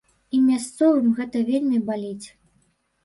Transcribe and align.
І 0.35 0.39
мясцовым 0.45 1.11
гэта 1.19 1.37
вельмі 1.53 1.83
баліць. 1.91 2.27